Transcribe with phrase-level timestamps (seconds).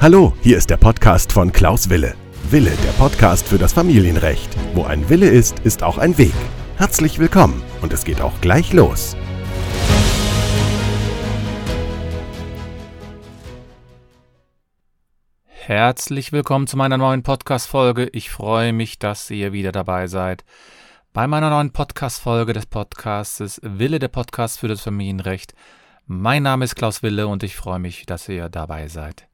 [0.00, 2.14] Hallo, hier ist der Podcast von Klaus Wille.
[2.50, 4.54] Wille, der Podcast für das Familienrecht.
[4.74, 6.34] Wo ein Wille ist, ist auch ein Weg.
[6.76, 9.16] Herzlich willkommen und es geht auch gleich los.
[15.46, 18.10] Herzlich willkommen zu meiner neuen Podcast-Folge.
[18.12, 20.44] Ich freue mich, dass ihr wieder dabei seid.
[21.14, 25.54] Bei meiner neuen Podcast-Folge des Podcasts Wille der Podcast für das Familienrecht.
[26.06, 29.26] Mein Name ist Klaus Wille und ich freue mich, dass ihr dabei seid.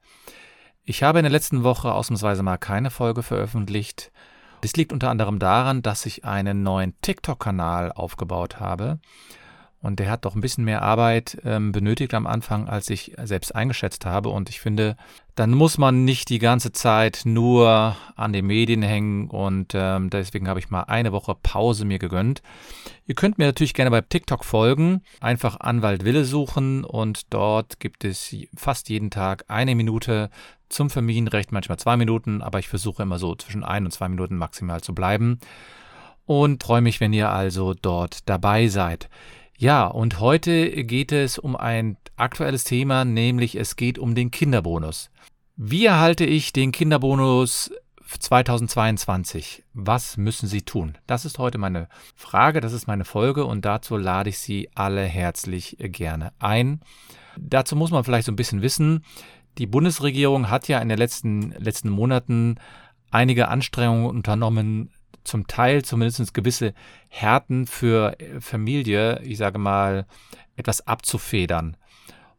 [0.85, 4.09] Ich habe in der letzten Woche ausnahmsweise mal keine Folge veröffentlicht.
[4.63, 8.99] Dies liegt unter anderem daran, dass ich einen neuen TikTok-Kanal aufgebaut habe.
[9.81, 13.55] Und der hat doch ein bisschen mehr Arbeit ähm, benötigt am Anfang, als ich selbst
[13.55, 14.29] eingeschätzt habe.
[14.29, 14.95] Und ich finde,
[15.33, 19.27] dann muss man nicht die ganze Zeit nur an den Medien hängen.
[19.27, 22.43] Und ähm, deswegen habe ich mal eine Woche Pause mir gegönnt.
[23.07, 25.01] Ihr könnt mir natürlich gerne bei TikTok folgen.
[25.19, 26.83] Einfach Anwalt Wille suchen.
[26.83, 30.29] Und dort gibt es fast jeden Tag eine Minute
[30.69, 32.43] zum Familienrecht, manchmal zwei Minuten.
[32.43, 35.39] Aber ich versuche immer so zwischen ein und zwei Minuten maximal zu bleiben.
[36.27, 39.09] Und freue mich, wenn ihr also dort dabei seid.
[39.61, 45.11] Ja, und heute geht es um ein aktuelles Thema, nämlich es geht um den Kinderbonus.
[45.55, 47.71] Wie erhalte ich den Kinderbonus
[48.07, 49.63] 2022?
[49.75, 50.97] Was müssen Sie tun?
[51.05, 55.03] Das ist heute meine Frage, das ist meine Folge und dazu lade ich Sie alle
[55.03, 56.81] herzlich gerne ein.
[57.37, 59.05] Dazu muss man vielleicht so ein bisschen wissen,
[59.59, 62.55] die Bundesregierung hat ja in den letzten, letzten Monaten
[63.11, 64.89] einige Anstrengungen unternommen,
[65.23, 66.73] zum Teil zumindest gewisse
[67.09, 70.05] Härten für äh, Familie, ich sage mal,
[70.55, 71.77] etwas abzufedern.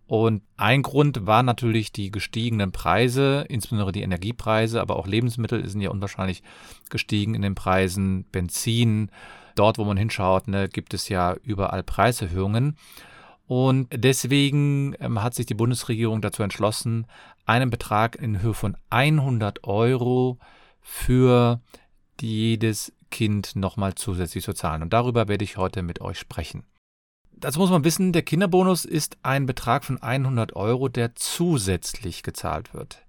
[0.07, 5.81] Und ein Grund war natürlich die gestiegenen Preise, insbesondere die Energiepreise, aber auch Lebensmittel sind
[5.81, 6.43] ja unwahrscheinlich
[6.91, 8.25] gestiegen in den Preisen.
[8.31, 9.11] Benzin,
[9.55, 12.77] dort wo man hinschaut, ne, gibt es ja überall Preiserhöhungen.
[13.47, 17.07] Und deswegen ähm, hat sich die Bundesregierung dazu entschlossen,
[17.45, 20.39] einen Betrag in Höhe von 100 Euro
[20.81, 21.61] für
[22.23, 24.83] jedes Kind nochmal zusätzlich zu zahlen.
[24.83, 26.65] Und darüber werde ich heute mit euch sprechen.
[27.33, 32.73] Dazu muss man wissen, der Kinderbonus ist ein Betrag von 100 Euro, der zusätzlich gezahlt
[32.73, 33.05] wird.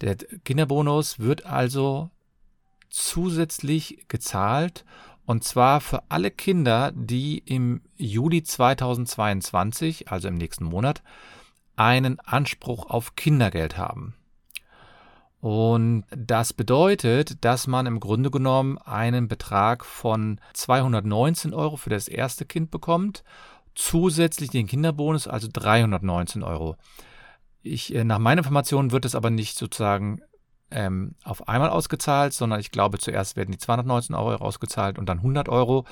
[0.00, 2.10] Der Kinderbonus wird also
[2.88, 4.84] zusätzlich gezahlt
[5.26, 11.02] und zwar für alle Kinder, die im Juli 2022, also im nächsten Monat,
[11.74, 14.14] einen Anspruch auf Kindergeld haben.
[15.46, 22.08] Und das bedeutet, dass man im Grunde genommen einen Betrag von 219 Euro für das
[22.08, 23.22] erste Kind bekommt,
[23.76, 26.74] zusätzlich den Kinderbonus, also 319 Euro.
[27.62, 30.20] Ich, äh, nach meiner Information wird es aber nicht sozusagen
[30.72, 35.18] ähm, auf einmal ausgezahlt, sondern ich glaube, zuerst werden die 219 Euro ausgezahlt und dann
[35.18, 35.84] 100 Euro.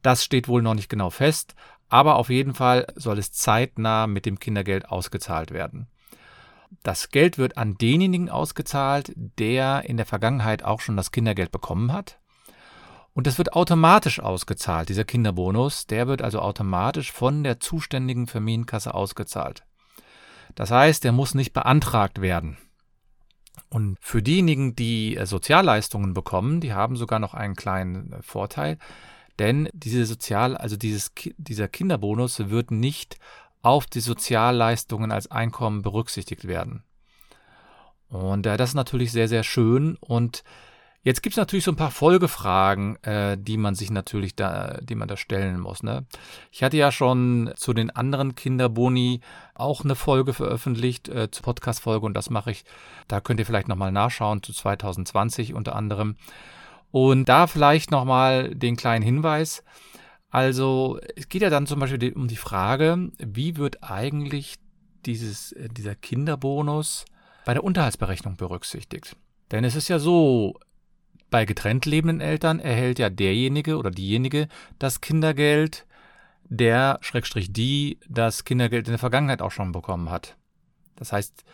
[0.00, 1.54] Das steht wohl noch nicht genau fest,
[1.90, 5.86] aber auf jeden Fall soll es zeitnah mit dem Kindergeld ausgezahlt werden.
[6.82, 11.92] Das Geld wird an denjenigen ausgezahlt, der in der Vergangenheit auch schon das Kindergeld bekommen
[11.92, 12.18] hat.
[13.12, 15.86] Und das wird automatisch ausgezahlt, dieser Kinderbonus.
[15.86, 19.64] Der wird also automatisch von der zuständigen Familienkasse ausgezahlt.
[20.54, 22.58] Das heißt, der muss nicht beantragt werden.
[23.68, 28.78] Und für diejenigen, die äh, Sozialleistungen bekommen, die haben sogar noch einen kleinen äh, Vorteil,
[29.38, 33.18] denn diese Sozial, also dieses, dieser Kinderbonus wird nicht
[33.62, 36.84] auf die Sozialleistungen als Einkommen berücksichtigt werden.
[38.08, 39.96] Und äh, das ist natürlich sehr, sehr schön.
[40.00, 40.44] Und
[41.02, 44.94] jetzt gibt es natürlich so ein paar Folgefragen, äh, die man sich natürlich da, die
[44.94, 45.82] man da stellen muss.
[45.82, 46.06] Ne?
[46.52, 49.20] Ich hatte ja schon zu den anderen Kinderboni
[49.54, 52.64] auch eine Folge veröffentlicht, äh, zur Podcast-Folge, und das mache ich.
[53.08, 56.16] Da könnt ihr vielleicht nochmal nachschauen, zu 2020 unter anderem.
[56.92, 59.64] Und da vielleicht nochmal den kleinen Hinweis.
[60.30, 64.56] Also es geht ja dann zum Beispiel um die Frage, wie wird eigentlich
[65.04, 67.04] dieses, äh, dieser Kinderbonus
[67.44, 69.16] bei der Unterhaltsberechnung berücksichtigt?
[69.50, 70.58] Denn es ist ja so,
[71.30, 74.48] bei getrennt lebenden Eltern erhält ja derjenige oder diejenige
[74.78, 75.86] das Kindergeld,
[76.48, 80.36] der Schrägstrich die das Kindergeld in der Vergangenheit auch schon bekommen hat.
[80.96, 81.44] Das heißt,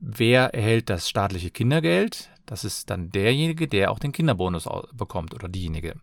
[0.00, 2.30] wer erhält das staatliche Kindergeld?
[2.46, 5.94] Das ist dann derjenige, der auch den Kinderbonus bekommt oder diejenige.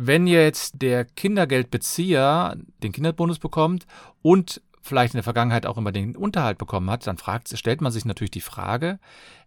[0.00, 2.54] Wenn jetzt der Kindergeldbezieher
[2.84, 3.84] den Kinderbonus bekommt
[4.22, 7.90] und vielleicht in der Vergangenheit auch immer den Unterhalt bekommen hat, dann fragt, stellt man
[7.90, 9.00] sich natürlich die Frage,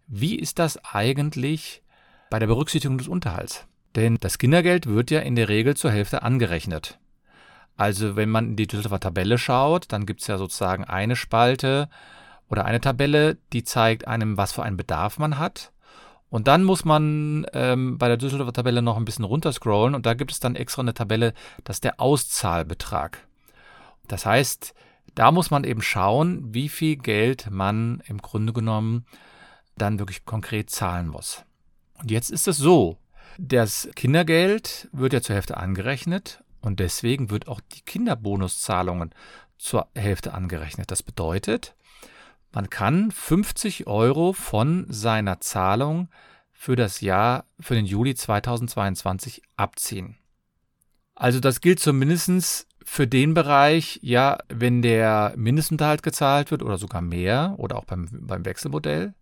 [0.08, 1.82] wie ist das eigentlich
[2.28, 3.66] bei der Berücksichtigung des Unterhalts?
[3.96, 6.98] Denn das Kindergeld wird ja in der Regel zur Hälfte angerechnet.
[7.78, 11.88] Also wenn man in die Düsseldorfer Tabelle schaut, dann gibt es ja sozusagen eine Spalte
[12.50, 15.72] oder eine Tabelle, die zeigt einem, was für einen Bedarf man hat.
[16.32, 20.14] Und dann muss man ähm, bei der Düsseldorfer Tabelle noch ein bisschen runterscrollen und da
[20.14, 23.28] gibt es dann extra eine Tabelle, das ist der Auszahlbetrag.
[24.08, 24.74] Das heißt,
[25.14, 29.04] Da muss man eben schauen, wie viel Geld man im Grunde genommen
[29.76, 31.44] dann wirklich konkret zahlen muss.
[32.00, 32.98] Und jetzt ist es so,
[33.38, 39.14] das Kindergeld wird ja zur Hälfte angerechnet und deswegen wird auch die Kinderbonuszahlungen
[39.58, 40.90] zur Hälfte angerechnet.
[40.90, 41.74] Das bedeutet,
[42.52, 46.08] man kann 50 Euro von seiner Zahlung
[46.52, 50.16] für das Jahr, für den Juli 2022 abziehen.
[51.14, 57.00] Also das gilt zumindest für den Bereich, ja, wenn der Mindestunterhalt gezahlt wird oder sogar
[57.00, 59.14] mehr oder auch beim, beim Wechselmodell.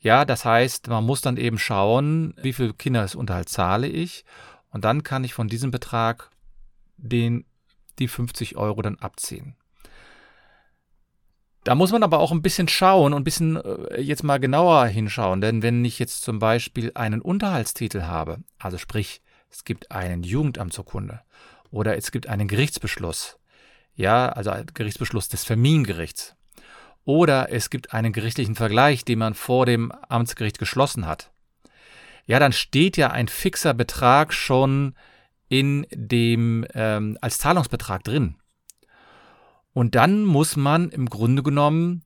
[0.00, 4.24] Ja, das heißt, man muss dann eben schauen, wie viel Kindesunterhalt zahle ich
[4.70, 6.30] und dann kann ich von diesem Betrag
[6.96, 7.44] den,
[7.98, 9.57] die 50 Euro dann abziehen.
[11.64, 14.86] Da muss man aber auch ein bisschen schauen und ein bisschen äh, jetzt mal genauer
[14.86, 19.20] hinschauen, denn wenn ich jetzt zum Beispiel einen Unterhaltstitel habe, also sprich,
[19.50, 21.20] es gibt einen Jugendamtsurkunde
[21.70, 23.38] oder es gibt einen Gerichtsbeschluss,
[23.94, 26.36] ja, also einen Gerichtsbeschluss des Familiengerichts,
[27.04, 31.30] oder es gibt einen gerichtlichen Vergleich, den man vor dem Amtsgericht geschlossen hat,
[32.26, 34.94] ja, dann steht ja ein fixer Betrag schon
[35.48, 38.36] in dem ähm, als Zahlungsbetrag drin.
[39.78, 42.02] Und dann muss man im Grunde genommen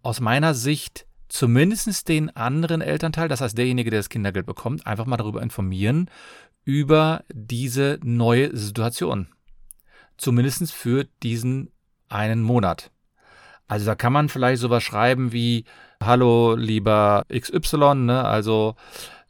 [0.00, 5.04] aus meiner Sicht zumindest den anderen Elternteil, das heißt derjenige, der das Kindergeld bekommt, einfach
[5.04, 6.08] mal darüber informieren,
[6.64, 9.28] über diese neue Situation.
[10.16, 11.72] Zumindest für diesen
[12.08, 12.90] einen Monat.
[13.68, 15.66] Also da kann man vielleicht sowas schreiben wie,
[16.02, 18.24] hallo lieber XY, ne?
[18.24, 18.76] also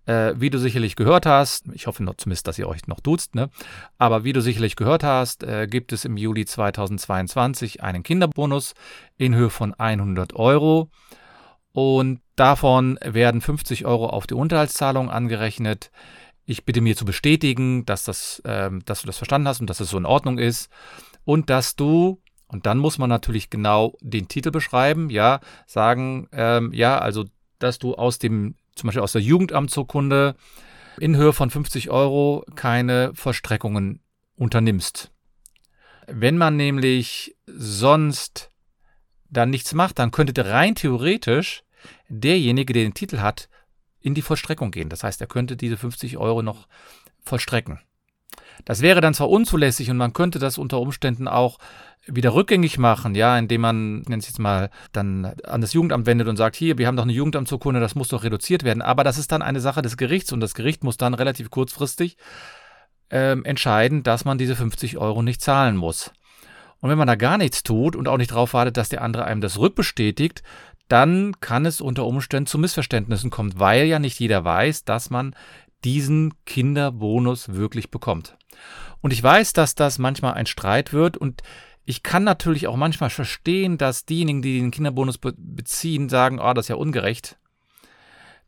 [0.07, 3.35] äh, wie du sicherlich gehört hast, ich hoffe noch zumindest, dass ihr euch noch duzt,
[3.35, 3.51] ne?
[3.99, 8.75] aber wie du sicherlich gehört hast, äh, gibt es im Juli 2022 einen Kinderbonus
[9.17, 10.91] in Höhe von 100 Euro
[11.73, 15.91] und davon werden 50 Euro auf die Unterhaltszahlung angerechnet.
[16.45, 19.81] Ich bitte mir zu bestätigen, dass, das, ähm, dass du das verstanden hast und dass
[19.81, 20.71] es so in Ordnung ist
[21.25, 26.73] und dass du und dann muss man natürlich genau den Titel beschreiben, ja, sagen, ähm,
[26.73, 27.25] ja, also,
[27.59, 30.37] dass du aus dem zum Beispiel aus der Jugendamtsurkunde
[30.99, 34.01] in Höhe von 50 Euro keine Vollstreckungen
[34.37, 35.11] unternimmst.
[36.07, 38.51] Wenn man nämlich sonst
[39.31, 41.63] dann nichts macht, dann könnte rein theoretisch
[42.09, 43.49] derjenige, der den Titel hat,
[44.01, 44.91] in die Vollstreckung gehen.
[44.91, 46.69] Das heißt, er könnte diese 50 Euro noch
[47.23, 47.81] vollstrecken.
[48.65, 51.59] Das wäre dann zwar unzulässig und man könnte das unter Umständen auch
[52.07, 56.29] wieder rückgängig machen, ja, indem man, nenn es jetzt mal, dann an das Jugendamt wendet
[56.29, 58.83] und sagt, hier, wir haben doch eine Jugendamtsurkunde, das muss doch reduziert werden.
[58.83, 62.17] Aber das ist dann eine Sache des Gerichts und das Gericht muss dann relativ kurzfristig
[63.11, 66.13] ähm, entscheiden, dass man diese 50 Euro nicht zahlen muss.
[66.81, 69.25] Und wenn man da gar nichts tut und auch nicht darauf wartet, dass der andere
[69.25, 70.43] einem das rückbestätigt,
[70.89, 75.35] dann kann es unter Umständen zu Missverständnissen kommen, weil ja nicht jeder weiß, dass man
[75.85, 78.37] diesen Kinderbonus wirklich bekommt.
[79.01, 81.43] Und ich weiß, dass das manchmal ein Streit wird und
[81.85, 86.53] ich kann natürlich auch manchmal verstehen, dass diejenigen, die den Kinderbonus be beziehen, sagen, oh,
[86.55, 87.37] das ist ja ungerecht.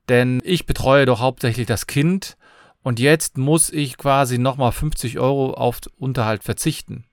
[0.08, 2.36] Denn ich betreue doch hauptsächlich das Kind
[2.82, 7.04] und jetzt muss ich quasi nochmal 50 Euro auf Unterhalt verzichten.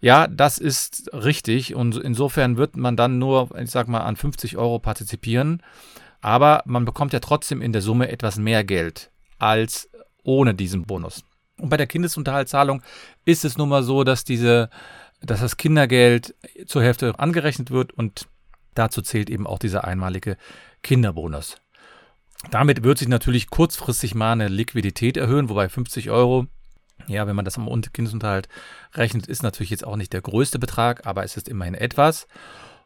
[0.00, 4.56] Ja, das ist richtig und insofern wird man dann nur, ich sag mal, an 50
[4.56, 5.62] Euro partizipieren.
[6.22, 9.90] Aber man bekommt ja trotzdem in der Summe etwas mehr Geld als
[10.22, 11.24] ohne diesen Bonus.
[11.58, 12.82] Und bei der Kindesunterhaltszahlung
[13.24, 14.70] ist es nun mal so, dass diese
[15.22, 16.34] dass das Kindergeld
[16.66, 18.26] zur Hälfte angerechnet wird und
[18.74, 20.36] dazu zählt eben auch dieser einmalige
[20.82, 21.56] Kinderbonus.
[22.50, 26.46] Damit wird sich natürlich kurzfristig mal eine Liquidität erhöhen, wobei 50 Euro,
[27.06, 28.48] ja, wenn man das am Kindesunterhalt
[28.94, 32.26] rechnet, ist natürlich jetzt auch nicht der größte Betrag, aber es ist immerhin etwas.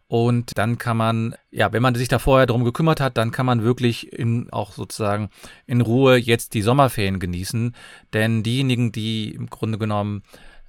[0.09, 3.47] Und dann kann man, ja, wenn man sich da vorher darum gekümmert hat, dann kann
[3.47, 5.31] man wirklich in, auch sozusagen
[5.67, 7.75] in Ruhe jetzt die Sommerferien genießen.
[8.13, 10.23] Denn diejenigen, die im Grunde genommen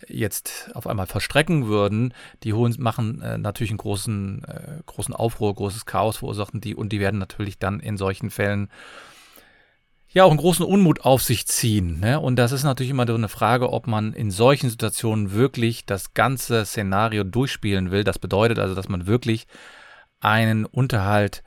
[0.08, 2.14] jetzt auf einmal verstrecken würden,
[2.44, 6.92] die holen, machen äh, natürlich einen großen, äh, großen Aufruhr, großes Chaos verursachen die und
[6.92, 8.70] die werden natürlich dann in solchen Fällen
[10.10, 12.00] ja auch einen großen Unmut auf sich ziehen.
[12.00, 12.20] Ne?
[12.20, 16.14] Und das ist natürlich immer so eine Frage, ob man in solchen Situationen wirklich das
[16.14, 18.04] ganze Szenario durchspielen will.
[18.04, 19.48] Das bedeutet also, dass man wirklich
[20.20, 21.44] einen Unterhalt,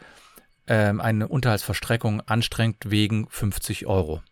[0.67, 4.23] ähm, eine Unterhaltsverstreckung anstrengt wegen 50 Euro.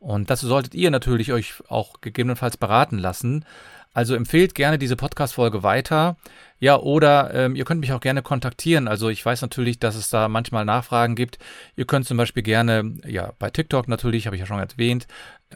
[0.00, 3.44] Und das solltet ihr natürlich euch auch gegebenenfalls beraten lassen.
[3.92, 6.16] Also empfehlt gerne diese Podcast-Folge weiter.
[6.60, 8.86] Ja, oder ähm, ihr könnt mich auch gerne kontaktieren.
[8.86, 11.38] Also ich weiß natürlich, dass es da manchmal Nachfragen gibt.
[11.74, 15.06] Ihr könnt zum Beispiel gerne, ja, bei TikTok natürlich, habe ich ja schon erwähnt,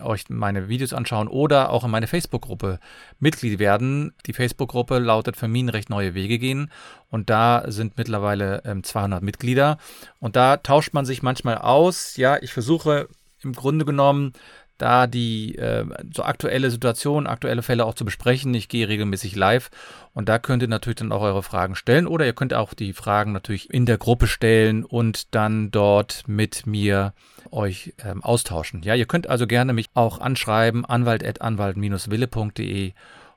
[0.01, 2.81] euch meine Videos anschauen oder auch in meine Facebook-Gruppe
[3.21, 4.13] Mitglied werden.
[4.27, 6.73] Die Facebook-Gruppe lautet Familienrecht neue Wege gehen
[7.11, 9.79] und da sind mittlerweile ähm, 200 Mitglieder
[10.19, 12.17] und da tauscht man sich manchmal aus.
[12.17, 13.09] Ja, ich versuche
[13.45, 14.33] im Grunde genommen
[14.79, 15.85] da die äh,
[16.15, 18.53] so aktuelle Situation, aktuelle Fälle auch zu besprechen.
[18.55, 19.71] Ich gehe regelmäßig live
[20.13, 22.93] und da könnt ihr natürlich dann auch eure Fragen stellen oder ihr könnt auch die
[22.93, 27.15] Fragen natürlich in der Gruppe stellen und dann dort mit mir
[27.51, 28.83] euch ähm, austauschen.
[28.83, 32.93] Ja, ihr könnt also gerne mich auch anschreiben, anwalt.anwalt-wille.de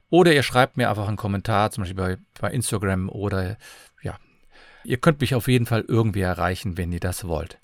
[0.09, 3.57] oder ihr schreibt mir einfach einen Kommentar, zum Beispiel bei, bei Instagram oder
[4.01, 4.17] ja,
[4.83, 7.59] ihr könnt mich auf jeden Fall irgendwie erreichen, wenn ihr das wollt.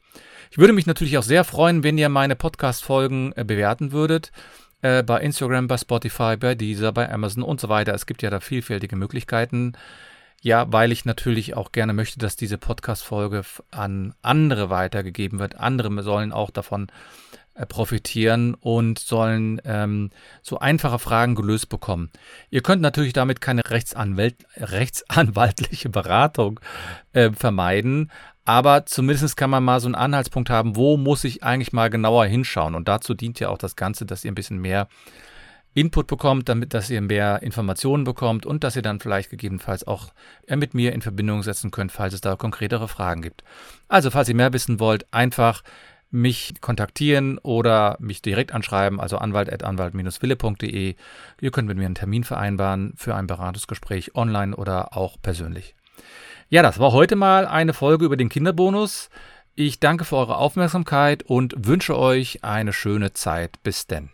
[0.53, 4.31] Ich würde mich natürlich auch sehr freuen, wenn ihr meine Podcast-Folgen äh, bewerten würdet.
[4.83, 7.91] Äh, bei Instagram, bei Spotify, bei Deezer, bei Amazon und so weiter.
[7.95, 9.73] Es gibt ja da vielfältige Möglichkeiten.
[10.43, 13.41] Ja, weil ich natürlich auch gerne möchte, dass diese Podcast-Folge
[13.71, 15.55] an andere weitergegeben wird.
[15.55, 16.85] Andere sollen auch davon
[17.55, 20.09] äh, profitieren und sollen ähm,
[20.41, 22.11] so einfache Fragen gelöst bekommen.
[22.51, 26.59] Ihr könnt natürlich damit keine Rechtsanwalt, rechtsanwaltliche Beratung
[27.13, 28.11] äh, vermeiden,
[28.45, 32.25] aber zumindest kann man mal so einen Anhaltspunkt haben, wo muss ich eigentlich mal genauer
[32.25, 32.75] hinschauen.
[32.75, 34.87] Und dazu dient ja auch das Ganze, dass ihr ein bisschen mehr
[35.75, 40.13] Input bekommt, damit, dass ihr mehr Informationen bekommt und dass ihr dann vielleicht gegebenenfalls auch
[40.47, 43.43] äh, mit mir in Verbindung setzen könnt, falls es da konkretere Fragen gibt.
[43.87, 45.63] Also, falls ihr mehr wissen wollt, einfach
[46.11, 50.95] mich kontaktieren oder mich direkt anschreiben, also anwalt.anwalt-wille.de.
[51.41, 55.75] Ihr könnt mit mir einen Termin vereinbaren für ein Beratungsgespräch online oder auch persönlich.
[56.53, 59.09] Ja, das war heute mal eine Folge über den Kinderbonus.
[59.55, 63.57] Ich danke für eure Aufmerksamkeit und wünsche euch eine schöne Zeit.
[63.63, 64.11] Bis denn.